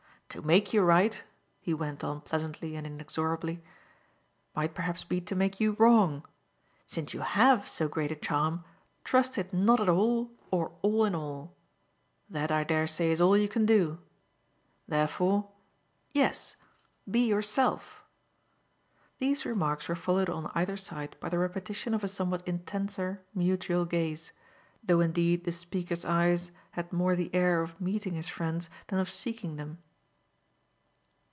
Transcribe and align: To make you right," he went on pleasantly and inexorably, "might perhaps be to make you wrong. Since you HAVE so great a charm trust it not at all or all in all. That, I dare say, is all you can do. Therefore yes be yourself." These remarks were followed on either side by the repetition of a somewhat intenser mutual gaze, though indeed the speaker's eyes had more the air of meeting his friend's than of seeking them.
To 0.33 0.41
make 0.41 0.71
you 0.73 0.81
right," 0.81 1.25
he 1.59 1.73
went 1.73 2.05
on 2.05 2.21
pleasantly 2.21 2.77
and 2.77 2.87
inexorably, 2.87 3.61
"might 4.55 4.73
perhaps 4.73 5.03
be 5.03 5.19
to 5.19 5.35
make 5.35 5.59
you 5.59 5.73
wrong. 5.73 6.25
Since 6.87 7.13
you 7.13 7.19
HAVE 7.19 7.67
so 7.67 7.89
great 7.89 8.13
a 8.13 8.15
charm 8.15 8.63
trust 9.03 9.37
it 9.37 9.51
not 9.51 9.81
at 9.81 9.89
all 9.89 10.31
or 10.49 10.71
all 10.83 11.03
in 11.03 11.13
all. 11.15 11.53
That, 12.29 12.49
I 12.49 12.63
dare 12.63 12.87
say, 12.87 13.11
is 13.11 13.19
all 13.19 13.35
you 13.35 13.49
can 13.49 13.65
do. 13.65 13.99
Therefore 14.87 15.51
yes 16.13 16.55
be 17.09 17.27
yourself." 17.27 18.05
These 19.19 19.45
remarks 19.45 19.89
were 19.89 19.95
followed 19.95 20.29
on 20.29 20.49
either 20.55 20.77
side 20.77 21.17
by 21.19 21.27
the 21.27 21.39
repetition 21.39 21.93
of 21.93 22.05
a 22.05 22.07
somewhat 22.07 22.47
intenser 22.47 23.21
mutual 23.35 23.83
gaze, 23.83 24.31
though 24.81 25.01
indeed 25.01 25.43
the 25.43 25.51
speaker's 25.51 26.05
eyes 26.05 26.51
had 26.69 26.93
more 26.93 27.17
the 27.17 27.35
air 27.35 27.61
of 27.61 27.81
meeting 27.81 28.13
his 28.13 28.29
friend's 28.29 28.69
than 28.87 28.97
of 28.99 29.09
seeking 29.09 29.57
them. 29.57 29.79